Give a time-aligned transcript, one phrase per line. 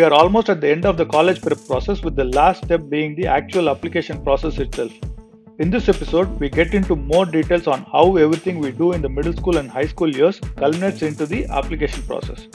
[0.00, 2.88] we are almost at the end of the college prep process, with the last step
[2.88, 4.90] being the actual application process itself.
[5.58, 9.10] In this episode, we get into more details on how everything we do in the
[9.10, 12.48] middle school and high school years culminates into the application process.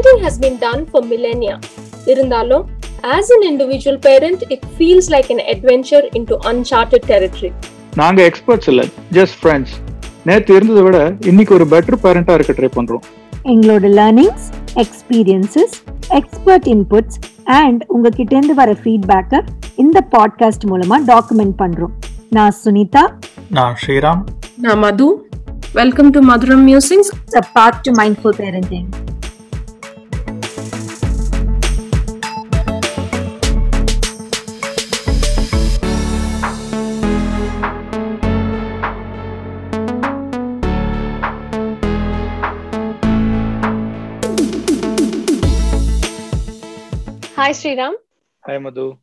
[0.00, 1.54] Parenting has been done for millennia.
[2.06, 2.62] இருந்தாலும்
[3.16, 7.50] as an individual parent, it feels like an adventure into uncharted territory.
[7.94, 8.82] நாங்க experts இல்ல
[9.16, 9.74] just friends
[10.26, 10.98] நேத்து இருந்ததை விட
[11.30, 13.02] இன்னைக்கு ஒரு better பேரண்டா இருக்க try பண்றோம்
[13.52, 14.46] எங்களோட learnings
[14.84, 15.76] experiences
[16.20, 17.18] expert inputs
[17.58, 19.40] and உங்ககிட்ட இருந்து வர ஃபீட்பேக்கை
[19.84, 21.94] இந்த பாட்காஸ்ட் மூலமா டாக்குமெண்ட் பண்றோம்
[22.38, 23.04] நான் சுனிதா
[23.58, 24.22] நான் Sriram
[24.80, 25.06] Madhu,
[25.74, 27.10] welcome to Madhuram Musings.
[27.34, 28.88] a path to mindful parenting
[47.40, 47.94] Hi, Sriram.
[48.44, 48.98] Hi, Madhu.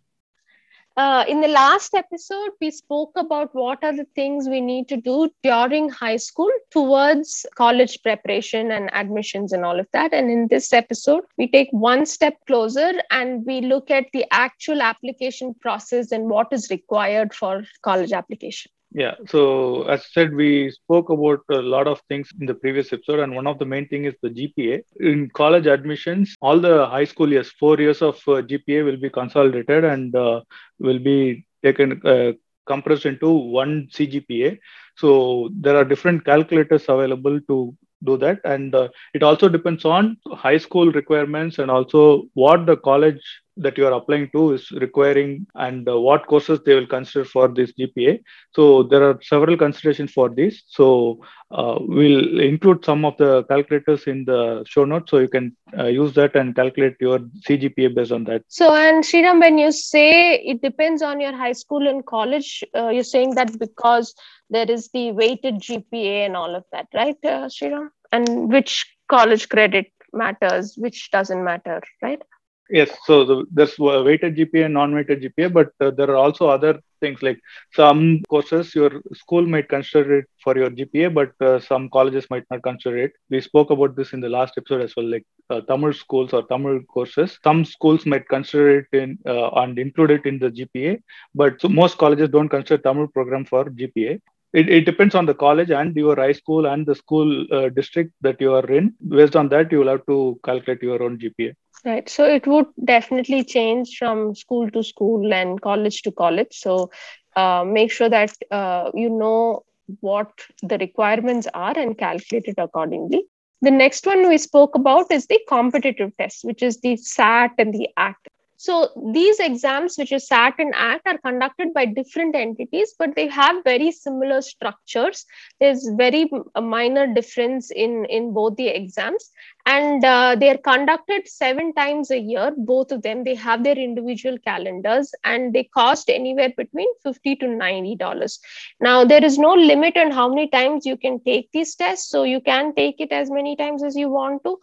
[0.96, 4.98] Uh, in the last episode, we spoke about what are the things we need to
[4.98, 10.14] do during high school towards college preparation and admissions and all of that.
[10.14, 14.84] And in this episode, we take one step closer and we look at the actual
[14.84, 18.72] application process and what is required for college application.
[18.92, 19.16] Yeah.
[19.28, 23.36] So as said, we spoke about a lot of things in the previous episode, and
[23.36, 24.84] one of the main thing is the GPA.
[25.00, 29.10] In college admissions, all the high school years, four years of uh, GPA will be
[29.10, 30.42] consolidated and uh,
[30.80, 32.32] will be taken uh,
[32.66, 34.58] compressed into one CGPA.
[34.96, 40.18] So there are different calculators available to do that, and uh, it also depends on
[40.32, 43.22] high school requirements and also what the college
[43.58, 47.48] that you are applying to is requiring and uh, what courses they will consider for
[47.48, 48.22] this GPA.
[48.54, 50.64] So there are several considerations for this.
[50.68, 55.56] So uh, we'll include some of the calculators in the show notes, so you can
[55.78, 58.44] uh, use that and calculate your CGPA based on that.
[58.48, 62.90] So, and Sriram, when you say it depends on your high school and college, uh,
[62.90, 64.14] you're saying that because
[64.50, 67.90] there is the weighted GPA and all of that, right, uh, Sriram?
[68.12, 72.22] And which college credit matters, which doesn't matter, right?
[72.70, 76.80] Yes, so the, there's weighted GPA and non-weighted GPA, but uh, there are also other
[77.00, 77.40] things like
[77.74, 82.44] some courses your school might consider it for your GPA, but uh, some colleges might
[82.52, 83.14] not consider it.
[83.30, 86.44] We spoke about this in the last episode as well, like uh, Tamil schools or
[86.48, 87.40] Tamil courses.
[87.44, 91.02] Some schools might consider it in uh, and include it in the GPA,
[91.36, 94.20] but so most colleges don't consider Tamil program for GPA.
[94.54, 98.12] It, it depends on the college and your high school and the school uh, district
[98.22, 98.94] that you are in.
[99.08, 101.54] Based on that, you will have to calculate your own GPA.
[101.86, 102.08] Right.
[102.10, 106.52] So it would definitely change from school to school and college to college.
[106.52, 106.90] So
[107.36, 109.64] uh, make sure that uh, you know
[110.02, 110.30] what
[110.62, 113.24] the requirements are and calculate it accordingly.
[113.62, 117.74] The next one we spoke about is the competitive test, which is the SAT and
[117.74, 118.28] the ACT.
[118.58, 123.28] So these exams, which is SAT and ACT, are conducted by different entities, but they
[123.28, 125.26] have very similar structures.
[125.60, 126.30] There's very
[126.62, 129.32] minor difference in in both the exams,
[129.66, 132.52] and uh, they are conducted seven times a year.
[132.58, 137.48] Both of them, they have their individual calendars, and they cost anywhere between fifty to
[137.48, 138.40] ninety dollars.
[138.82, 142.24] Now there is no limit on how many times you can take these tests, so
[142.24, 144.58] you can take it as many times as you want to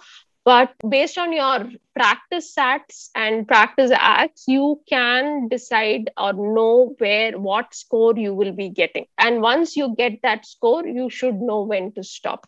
[0.45, 7.39] but based on your practice sats and practice acts you can decide or know where
[7.39, 9.07] what score you will be getting.
[9.19, 12.47] And once you get that score you should know when to stop.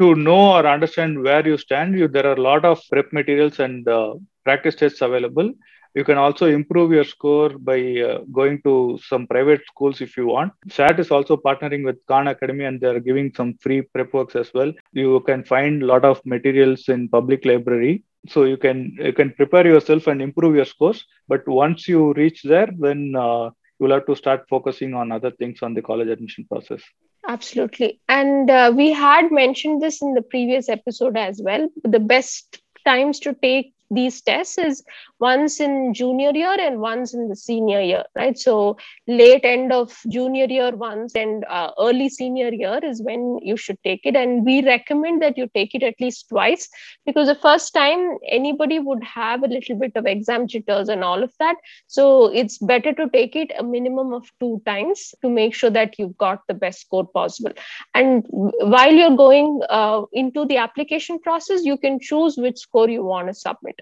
[0.00, 3.60] To know or understand where you stand you there are a lot of prep materials
[3.60, 5.52] and uh, practice tests available
[5.94, 10.26] you can also improve your score by uh, going to some private schools if you
[10.26, 10.52] want.
[10.68, 14.52] SAT is also partnering with Khan Academy and they're giving some free prep works as
[14.54, 14.72] well.
[14.92, 18.04] You can find a lot of materials in public library.
[18.28, 21.04] So you can you can prepare yourself and improve your scores.
[21.28, 25.58] But once you reach there, then uh, you'll have to start focusing on other things
[25.62, 26.80] on the college admission process.
[27.26, 28.00] Absolutely.
[28.08, 31.68] And uh, we had mentioned this in the previous episode as well.
[31.84, 34.82] The best times to take these tests is
[35.18, 38.38] once in junior year and once in the senior year right?
[38.38, 43.56] So late end of junior year once and uh, early senior year is when you
[43.56, 44.16] should take it.
[44.16, 46.68] And we recommend that you take it at least twice
[47.06, 51.22] because the first time anybody would have a little bit of exam jitters and all
[51.22, 51.56] of that.
[51.86, 55.98] So it's better to take it a minimum of two times to make sure that
[55.98, 57.52] you've got the best score possible.
[57.94, 63.04] And while you're going uh, into the application process you can choose which score you
[63.04, 63.80] want to submit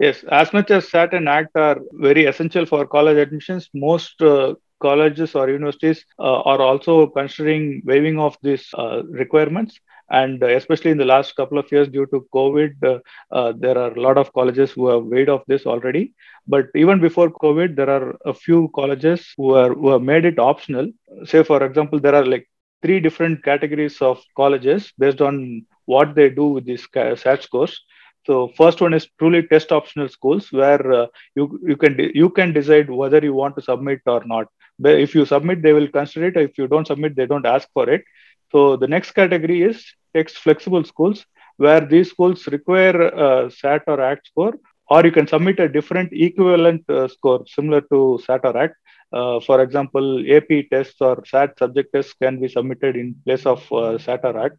[0.00, 4.54] Yes, as much as SAT and ACT are very essential for college admissions, most uh,
[4.82, 9.80] colleges or universities uh, are also considering waiving off these uh, requirements.
[10.10, 12.98] And especially in the last couple of years, due to COVID, uh,
[13.34, 16.14] uh, there are a lot of colleges who have waived off this already.
[16.48, 20.38] But even before COVID, there are a few colleges who, are, who have made it
[20.40, 20.90] optional.
[21.24, 22.48] Say, for example, there are like
[22.82, 27.80] three different categories of colleges based on what they do with these SAT scores.
[28.26, 32.52] So first one is truly test optional schools where uh, you you can you can
[32.52, 34.46] decide whether you want to submit or not.
[34.78, 36.36] But if you submit, they will consider it.
[36.36, 38.04] If you don't submit, they don't ask for it.
[38.52, 39.84] So the next category is
[40.14, 41.24] test flexible schools
[41.56, 42.96] where these schools require
[43.26, 44.54] uh, SAT or ACT score,
[44.88, 48.74] or you can submit a different equivalent uh, score similar to SAT or ACT.
[49.12, 53.60] Uh, for example, AP tests or SAT subject tests can be submitted in place of
[53.72, 54.56] uh, SAT or ACT.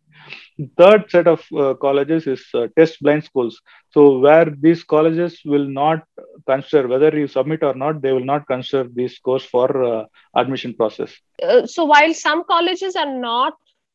[0.77, 3.61] Third set of uh, colleges is uh, test blind schools.
[3.91, 6.03] So where these colleges will not
[6.45, 10.05] consider whether you submit or not, they will not consider these scores for uh,
[10.35, 11.13] admission process.
[11.65, 13.53] So while some colleges are not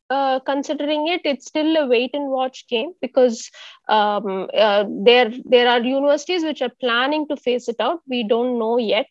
[0.09, 3.51] uh, considering it, it's still a wait and watch game because
[3.89, 7.99] um, uh, there there are universities which are planning to phase it out.
[8.07, 9.07] We don't know yet,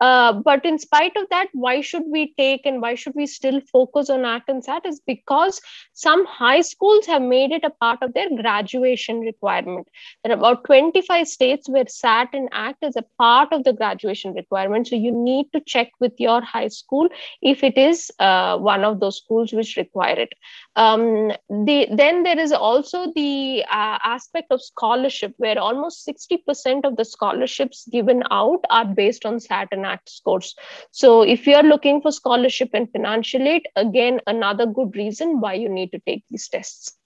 [0.00, 3.60] uh, but in spite of that, why should we take and why should we still
[3.72, 5.60] focus on ACT and SAT is because
[5.92, 9.86] some high schools have made it a part of their graduation requirement.
[10.24, 14.32] There are about 25 states where SAT and ACT is a part of the graduation
[14.32, 14.88] requirement.
[14.88, 17.08] So you need to check with your high school
[17.42, 20.32] if it is uh, one of those schools which require it.
[20.76, 26.96] Um, the, then there is also the uh, aspect of scholarship where almost 60% of
[26.96, 30.54] the scholarships given out are based on SAT and ACT scores.
[31.02, 35.68] So if you're looking for scholarship and financial aid, again, another good reason why you
[35.68, 36.96] need to take these tests.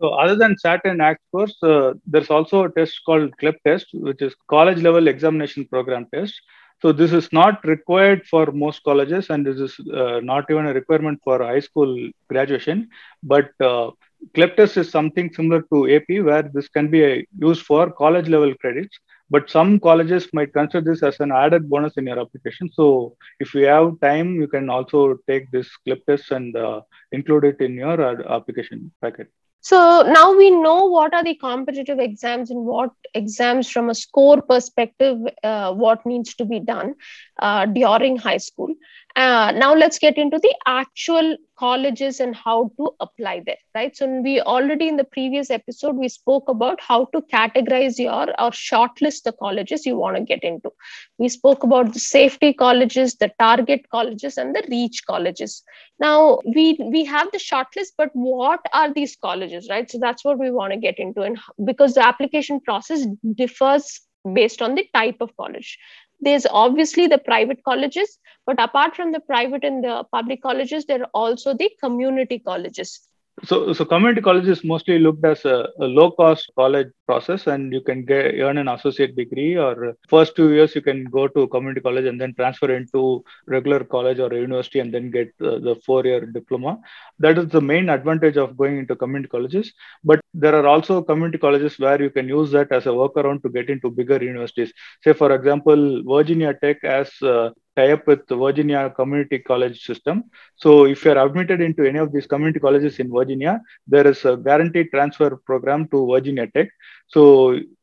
[0.00, 3.86] So other than SAT and ACT scores, uh, there's also a test called CLEP test,
[3.92, 6.40] which is college level examination program test.
[6.80, 10.72] So this is not required for most colleges, and this is uh, not even a
[10.72, 12.88] requirement for high school graduation.
[13.24, 13.90] But uh,
[14.36, 18.96] test is something similar to AP, where this can be used for college level credits.
[19.30, 22.70] But some colleges might consider this as an added bonus in your application.
[22.72, 26.80] So if you have time, you can also take this CLEP test and uh,
[27.12, 29.28] include it in your uh, application packet.
[29.60, 34.40] So now we know what are the competitive exams and what exams from a score
[34.40, 36.94] perspective, uh, what needs to be done
[37.40, 38.72] uh, during high school.
[39.18, 43.96] Uh, now let's get into the actual colleges and how to apply there, right?
[43.96, 48.52] So we already in the previous episode, we spoke about how to categorize your or
[48.52, 50.70] shortlist the colleges you want to get into.
[51.18, 55.64] We spoke about the safety colleges, the target colleges, and the reach colleges.
[55.98, 59.90] Now we we have the shortlist, but what are these colleges, right?
[59.90, 63.04] So that's what we want to get into, and because the application process
[63.34, 64.00] differs
[64.32, 65.76] based on the type of college
[66.20, 71.02] there's obviously the private colleges but apart from the private and the public colleges there
[71.02, 73.07] are also the community colleges
[73.44, 77.80] so, so community college is mostly looked as a, a low-cost college process, and you
[77.80, 79.56] can get earn an associate degree.
[79.56, 83.84] Or first two years, you can go to community college and then transfer into regular
[83.84, 86.78] college or university, and then get uh, the four-year diploma.
[87.18, 89.72] That is the main advantage of going into community colleges.
[90.04, 93.48] But there are also community colleges where you can use that as a workaround to
[93.48, 94.72] get into bigger universities.
[95.02, 100.24] Say, for example, Virginia Tech has uh, tie up with the Virginia Community College system.
[100.56, 103.54] So if you're admitted into any of these community colleges in Virginia,
[103.86, 106.68] there is a guaranteed transfer program to Virginia Tech.
[107.06, 107.22] So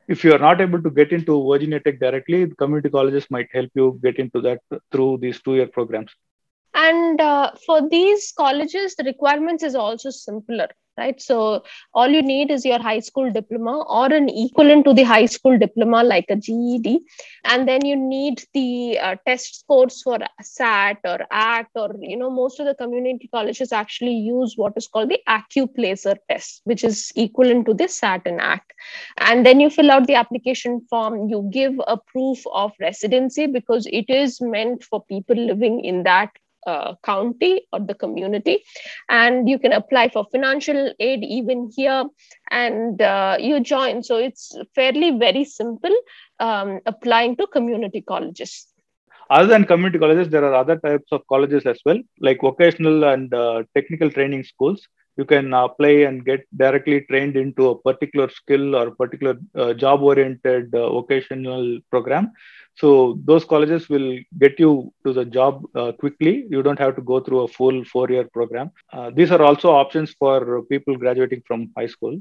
[0.08, 3.70] if you are not able to get into Virginia Tech directly, community colleges might help
[3.74, 4.60] you get into that
[4.92, 6.12] through these two-year programs.
[6.74, 11.22] And uh, for these colleges, the requirements is also simpler right?
[11.22, 15.26] So all you need is your high school diploma or an equivalent to the high
[15.26, 17.00] school diploma like a ged
[17.46, 22.30] and then you need the uh, test scores for sat or act or you know
[22.30, 27.12] most of the community colleges actually use what is called the accuplacer test which is
[27.16, 28.74] equivalent to the sat and act
[29.18, 31.30] and then you fill out the application form.
[31.30, 36.30] You give a proof of residency because it is meant for people living in that
[36.66, 38.64] uh, county or the community.
[39.10, 42.06] And you can apply for financial aid even here.
[42.52, 44.04] And uh, you join.
[44.04, 45.96] So it's fairly very simple
[46.40, 48.68] um, applying to community colleges.
[49.30, 53.34] Other than community colleges there are other types of colleges as well like vocational and
[53.34, 58.76] uh, technical training schools you can apply and get directly trained into a particular skill
[58.76, 62.32] or particular uh, job oriented uh, vocational program.
[62.76, 66.46] So those colleges will get you to the job uh, quickly.
[66.50, 68.72] You don't have to go through a full four year program.
[68.92, 72.20] Uh, these are also options for people graduating from high school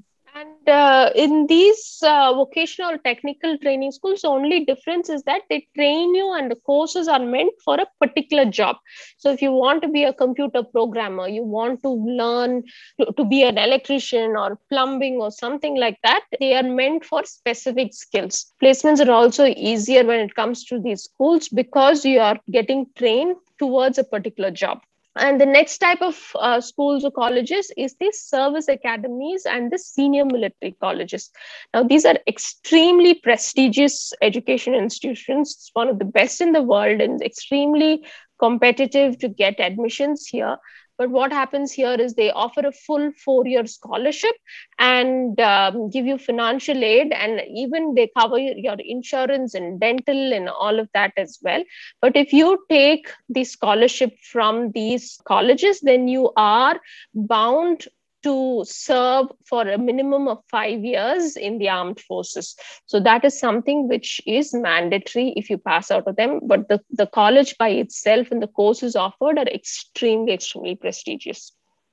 [0.68, 6.14] uh, in these uh, vocational technical training schools, the only difference is that they train
[6.14, 8.76] you and the courses are meant for a particular job.
[9.18, 12.62] So, if you want to be a computer programmer, you want to learn
[13.00, 17.25] to, to be an electrician or plumbing or something like that, they are meant for
[17.25, 18.47] specific skills.
[18.62, 23.37] Placements are also easier when it comes to these schools because you are getting trained
[23.59, 24.80] towards a particular job.
[25.16, 29.78] And the next type of uh, schools or colleges is the service academies and the
[29.78, 31.30] senior military colleges.
[31.73, 35.54] Now, these are extremely prestigious education institutions.
[35.56, 38.04] It's one of the best in the world and extremely
[38.38, 40.56] competitive to get admissions here.
[40.96, 44.34] But what happens here is they offer a full four year scholarship
[44.78, 50.48] and um, give you financial aid, and even they cover your insurance and dental and
[50.48, 51.62] all of that as well.
[52.00, 56.80] But if you take the scholarship from these colleges, then you are
[57.14, 57.86] bound
[58.25, 62.57] to serve for a minimum of five years in the armed forces.
[62.87, 66.40] So that is something which is mandatory if you pass out of them.
[66.43, 71.52] But the, the college by itself and the courses offered are extremely, extremely prestigious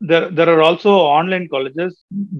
[0.09, 1.93] there there are also online colleges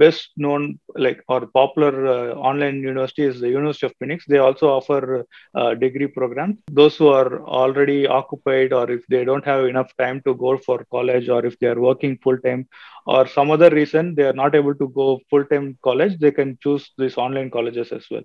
[0.04, 0.64] best known
[1.06, 4.26] like or popular uh, online university is the university of phoenix.
[4.28, 5.26] They also offer
[5.56, 6.58] uh, degree programs.
[6.72, 10.86] Those who are already occupied or if they don't have enough time to go for
[10.92, 12.68] college or if they are working full time
[13.06, 16.58] or some other reason they are not able to go full time college they can
[16.64, 18.24] choose these online colleges as well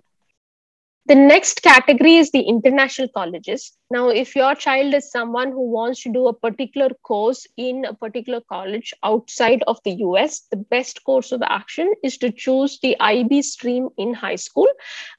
[1.07, 3.71] the next category is the international colleges.
[3.89, 7.93] Now, if your child is someone who wants to do a particular course in a
[7.93, 12.99] particular college outside of the US, the best course of action is to choose the
[12.99, 14.67] IB stream in high school.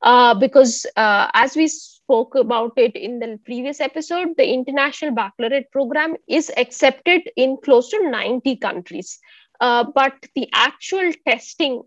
[0.03, 5.71] Uh, because uh, as we spoke about it in the previous episode, the International Baccalaureate
[5.73, 9.19] program is accepted in close to 90 countries.
[9.61, 11.83] Uh, but the actual testing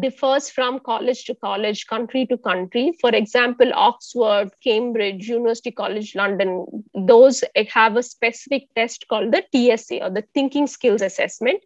[0.00, 2.92] differs from college to college, country to country.
[3.00, 10.04] For example, Oxford, Cambridge, University College London, those have a specific test called the TSA
[10.04, 11.60] or the Thinking Skills Assessment.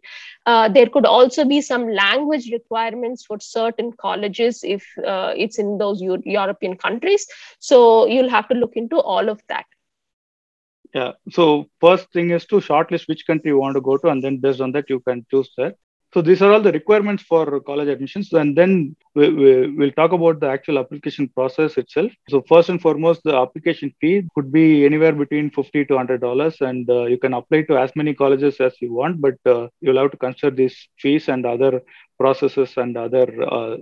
[0.45, 5.77] Uh, there could also be some language requirements for certain colleges if uh, it's in
[5.77, 7.27] those Euro- European countries.
[7.59, 9.65] So you'll have to look into all of that.
[10.93, 11.11] Yeah.
[11.31, 14.37] So first thing is to shortlist which country you want to go to, and then
[14.37, 15.75] based on that you can choose that.
[16.13, 20.39] So these are all the requirements for college admissions, and then we, will talk about
[20.39, 22.11] the actual application process itself.
[22.29, 26.61] So first and foremost, the application fee could be anywhere between fifty to hundred dollars,
[26.61, 30.01] and uh, you can apply to as many colleges as you want, but uh, you'll
[30.01, 31.81] have to consider these fees and other
[32.17, 33.77] processes and other uh,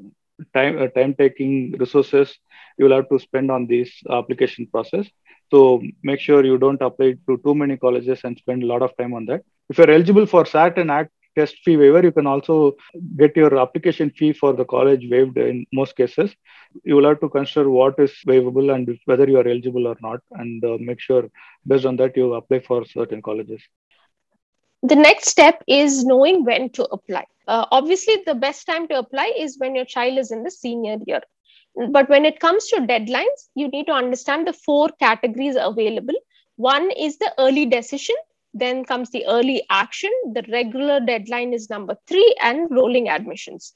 [0.54, 2.38] time uh, time taking resources
[2.78, 5.08] you will have to spend on this application process.
[5.50, 8.96] So make sure you don't apply to too many colleges and spend a lot of
[8.98, 9.42] time on that.
[9.70, 12.74] If you're eligible for SAT and ACT test fee waiver, you can also
[13.18, 16.36] get your application fee for the college waived in most cases.
[16.84, 20.22] You will have to consider what is waivable and whether you are eligible or not,
[20.32, 21.24] and uh, make sure
[21.68, 23.62] based on that you apply for certain colleges.
[24.84, 27.26] The next step is knowing when to apply.
[27.48, 30.98] Uh, obviously, the best time to apply is when your child is in the senior
[31.06, 31.22] year.
[31.92, 36.16] But when it comes to deadlines, you need to understand the four categories available.
[36.56, 38.16] One is the early decision,
[38.54, 40.12] then comes the early action.
[40.34, 43.74] The regular deadline is number three, and rolling admissions.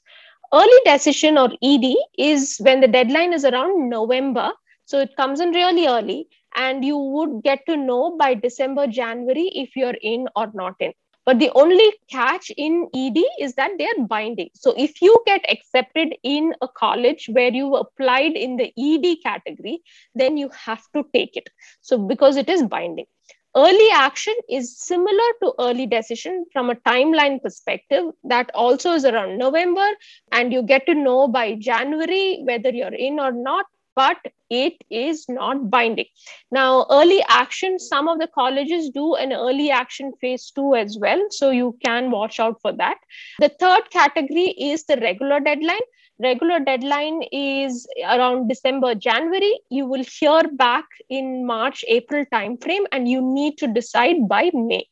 [0.52, 4.52] Early decision or ED is when the deadline is around November.
[4.84, 9.50] So it comes in really early, and you would get to know by December, January
[9.54, 10.92] if you're in or not in.
[11.24, 14.50] But the only catch in ED is that they're binding.
[14.54, 19.82] So if you get accepted in a college where you applied in the ED category,
[20.16, 21.48] then you have to take it.
[21.80, 23.06] So because it is binding
[23.56, 28.04] early action is similar to early decision from a timeline perspective.
[28.24, 29.86] That also is around november
[30.30, 34.18] and you get to know by january whether you're in or not but
[34.50, 36.06] it is not binding.
[36.50, 41.22] Now early action some of the colleges do an early action phase 2 as well
[41.30, 42.98] so you can watch out for that.
[43.38, 45.86] The third category is the regular deadline.
[46.20, 49.58] Regular deadline is around december january.
[49.70, 54.86] You will hear back in march april timeframe and you need to decide by may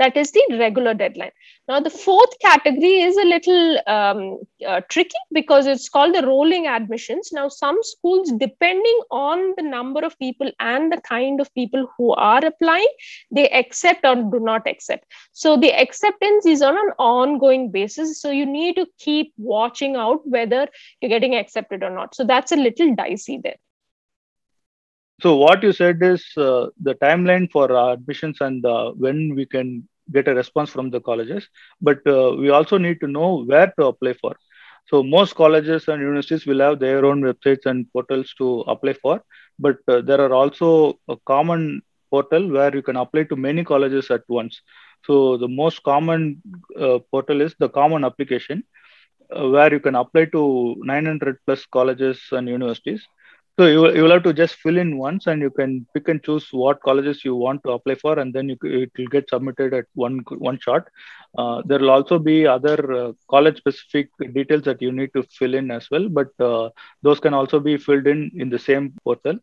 [0.00, 1.30] that is the regular deadline.
[1.68, 6.66] Now the fourth category is a little um, uh, tricky because it's called the rolling
[6.66, 7.30] admissions.
[7.32, 12.12] Now some schools depending on the number of people and the kind of people who
[12.14, 12.88] are applying
[13.30, 15.04] they accept or do not accept.
[15.32, 18.20] So the acceptance is on an ongoing basis.
[18.22, 20.66] So you need to keep watching out whether
[21.00, 22.14] you're getting accepted or not.
[22.14, 23.60] So that's a little dicey there.
[25.22, 29.86] So what you said is uh, the timeline for admissions and uh, when we can
[30.12, 31.48] get a response from the colleges,
[31.80, 34.34] but uh, we also need to know where to apply for.
[34.88, 39.22] So most colleges and universities will have their own websites and portals to apply for,
[39.58, 44.10] but uh, there are also a common portal where you can apply to many colleges
[44.10, 44.60] at once.
[45.06, 46.42] So the most common
[46.78, 48.64] uh, portal is the common application,
[49.36, 53.06] uh, where you can apply to 900 plus colleges and universities.
[53.60, 56.22] So you, you will have to just fill in once, and you can pick and
[56.22, 59.74] choose what colleges you want to apply for, and then you, it will get submitted
[59.74, 60.88] at one one shot.
[61.36, 65.52] Uh, there will also be other uh, college specific details that you need to fill
[65.52, 66.70] in as well, but uh,
[67.02, 69.38] those can also be filled in in the same portal.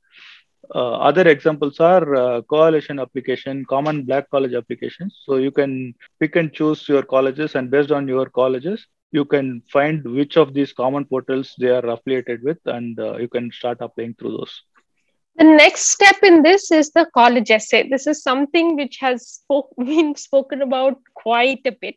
[0.74, 5.21] Uh, other examples are uh, coalition application, common black college applications.
[5.25, 9.62] So you can pick and choose your colleges, and based on your colleges, you can
[9.72, 13.78] find which of these common portals they are affiliated with, and uh, you can start
[13.82, 14.64] applying through those.
[15.38, 17.88] The next step in this is the college essay.
[17.88, 21.96] This is something which has spoke, been spoken about quite a bit.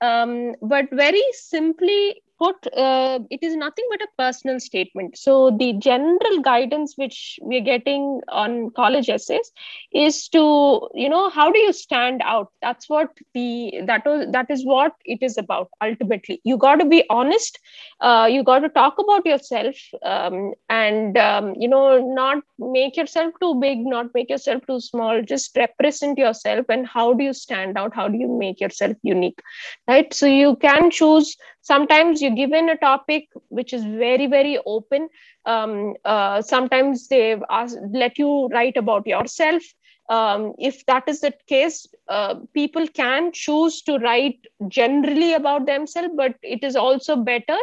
[0.00, 5.16] Um, but very simply, uh, it is nothing but a personal statement.
[5.16, 9.50] So the general guidance which we're getting on college essays
[9.92, 12.50] is to, you know, how do you stand out?
[12.60, 15.68] That's what the that was that is what it is about.
[15.82, 17.58] Ultimately, you got to be honest.
[18.00, 20.52] Uh, you got to talk about yourself, um,
[20.84, 25.22] and um, you know, not make yourself too big, not make yourself too small.
[25.22, 27.94] Just represent yourself, and how do you stand out?
[27.94, 29.40] How do you make yourself unique?
[29.88, 30.12] Right.
[30.12, 35.08] So you can choose sometimes you're given a topic which is very very open
[35.46, 39.62] um, uh, sometimes they ask, let you write about yourself
[40.10, 44.38] um, if that is the case uh, people can choose to write
[44.68, 47.56] generally about themselves but it is also better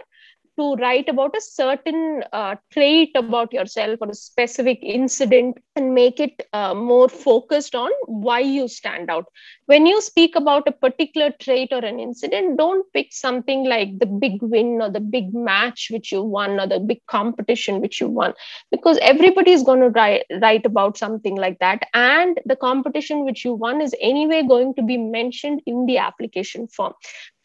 [0.57, 6.19] to write about a certain uh, trait about yourself or a specific incident and make
[6.19, 9.25] it uh, more focused on why you stand out.
[9.71, 14.05] When you speak about a particular trait or an incident, don't pick something like the
[14.05, 18.09] big win or the big match which you won or the big competition which you
[18.09, 18.33] won,
[18.69, 21.83] because everybody is going to write, write about something like that.
[21.93, 26.67] And the competition which you won is anyway going to be mentioned in the application
[26.67, 26.91] form.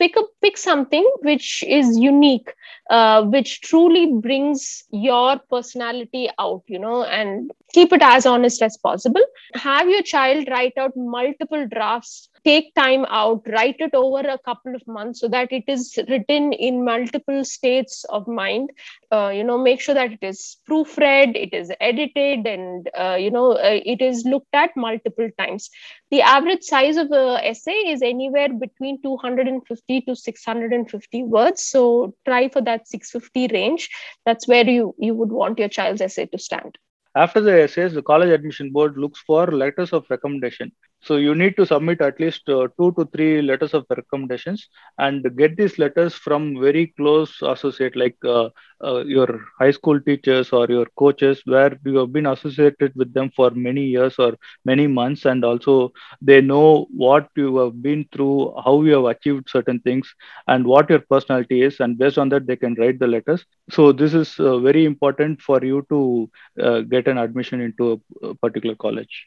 [0.01, 2.53] Pick, a, pick something which is unique
[2.91, 8.77] uh, which truly brings your personality out you know and keep it as honest as
[8.77, 9.23] possible
[9.55, 12.16] have your child write out multiple drafts
[12.47, 16.53] take time out write it over a couple of months so that it is written
[16.53, 18.71] in multiple states of mind.
[19.11, 23.31] Uh, you know make sure that it is proofread it is edited and uh, you
[23.31, 25.71] know uh, it is looked at multiple times.
[26.11, 31.63] The average size of a essay is anywhere between 250 to 650 words.
[31.67, 33.91] So try for that 650 range.
[34.25, 36.79] That's where you you would want your child's essay to stand.
[37.17, 41.57] After the essays the college admission board looks for letters of recommendation so you need
[41.57, 46.15] to submit at least uh, two to three letters of recommendations and get these letters
[46.15, 48.49] from very close associate like uh,
[48.85, 53.31] uh, your high school teachers or your coaches where you have been associated with them
[53.37, 55.25] for many years or many months.
[55.25, 60.13] And also they know what you have been through how you have achieved certain things
[60.49, 61.81] and what your personality is.
[61.81, 63.45] And based on that they can write the letters.
[63.71, 66.31] So this is uh, very important for you to
[66.63, 69.27] uh, get an admission into a, a particular college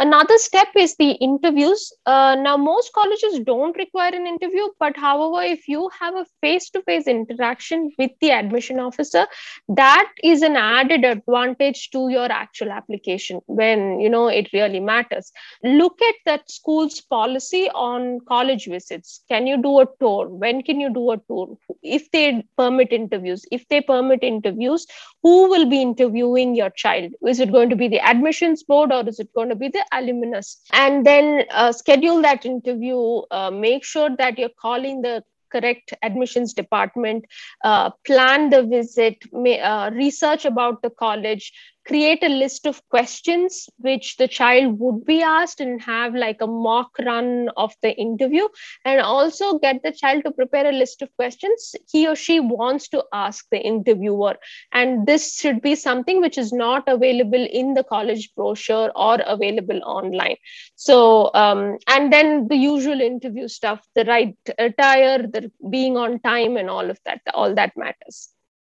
[0.00, 1.92] Another step is the interviews.
[2.06, 6.70] Uh, now, most colleges don't require an interview, but however, if you have a face
[6.70, 9.26] to face interaction with the admission officer,
[9.68, 15.32] that is an added advantage to your actual application when you know it really matters.
[15.62, 19.22] Look at that school's policy on college visits.
[19.28, 20.28] Can you do a tour?
[20.28, 21.58] When can you do a tour?
[21.82, 24.86] If they permit interviews, if they permit interviews,
[25.22, 27.12] who will be interviewing your child?
[27.28, 29.84] Is it going to be the admissions board or is it going to be the
[29.92, 30.60] alumnus.
[30.72, 36.52] And then uh, schedule that interview uh, make sure that you're calling the correct admissions
[36.54, 37.24] department
[37.64, 41.52] uh, plan the visit may, uh, research about the college
[41.90, 46.46] create a list of questions which the child would be asked and have like a
[46.46, 48.46] mock run of the interview
[48.84, 52.86] and also get the child to prepare a list of questions he or she wants
[52.88, 54.36] to ask the interviewer.
[54.70, 59.80] And this should be something which is not available in the college brochure or available
[59.84, 60.36] online.
[60.76, 66.56] So um, and then the usual interview stuff the right attire the being on time
[66.56, 68.28] and all of that all that matters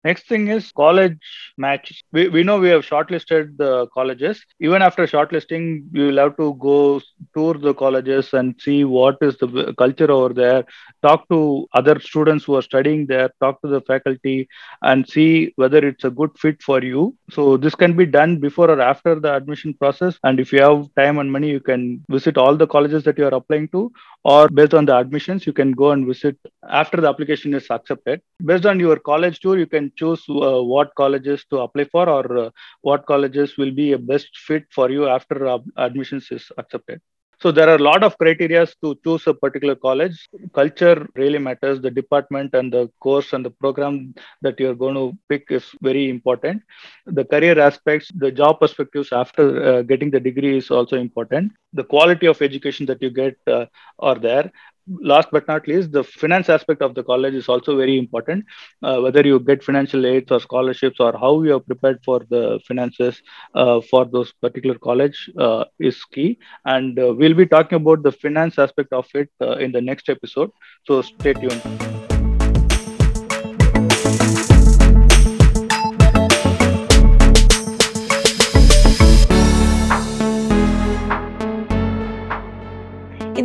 [0.05, 1.19] Next thing is college
[1.59, 2.03] match.
[2.13, 4.43] We, we know we have shortlisted the colleges.
[4.61, 7.01] Even after shortlisting, you will have to go
[7.37, 10.65] tour the colleges and see what is the culture over there,
[11.03, 14.49] talk to other students who are studying there, talk to the faculty,
[14.83, 17.15] and see whether it's a good fit for you.
[17.31, 20.19] So, this can be done before or after the admission process.
[20.25, 23.27] And if you have time and money, you can visit all the colleges that you
[23.27, 23.93] are applying to,
[24.25, 26.37] or based on the admissions, you can go and visit
[26.69, 28.21] after the application is accepted.
[28.45, 32.39] Based on your college tour, you can choose uh, what colleges to apply for or
[32.39, 32.51] uh,
[32.83, 37.01] what colleges will be a best fit for you after admissions is accepted.
[37.41, 40.29] So there are a lot of criteria to choose a particular college.
[40.55, 41.81] Culture really matters.
[41.81, 46.11] The department and the course and the program that you're going to pick is very
[46.11, 46.63] important.
[47.07, 51.53] The career aspects, the job perspectives after uh, getting the degree is also important.
[51.73, 53.67] The quality of education that you get uh,
[53.99, 54.51] are there
[54.89, 58.45] last but not least, the finance aspect of the college is also very important.
[58.83, 62.61] Uh, whether you get financial aids or scholarships or how you are prepared for the
[62.67, 63.23] finances
[63.55, 66.39] uh, for those particular college uh, is key.
[66.65, 70.09] And uh, we'll be talking about the finance aspect of it uh, in the next
[70.09, 70.51] episode.
[70.87, 72.10] So stay tuned.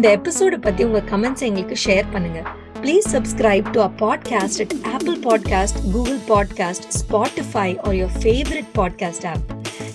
[0.06, 2.40] இந்த episode பற்றி உங்கள் comments எங்களுக்கு share பண்ணுங்க.
[2.82, 9.26] Please subscribe to a podcast at Apple podcast Google podcast Spotify or your favourite podcast
[9.28, 9.46] app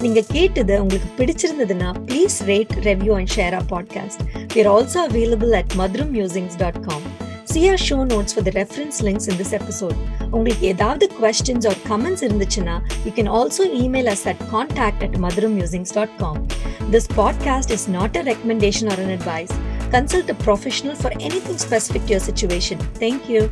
[0.01, 4.23] நீங்கள் கேட்டது உங்களுக்கு பிடிச்சிருந்ததுன்னா please rate review and share our podcast
[4.55, 7.07] we're are also available at Madhuram musings dot com
[7.53, 9.97] see our show notes for the reference links in this episode
[10.31, 15.57] உங்களுக்கு ஏதாவது questions or comments இருந்துச்சுன்னா you can also email us at contact at Madhuram
[15.59, 16.41] musings dot com
[16.91, 19.55] this podcast is not a recommendation or an advice
[19.91, 22.79] Consult a professional for anything specific to your situation.
[22.95, 23.51] Thank you.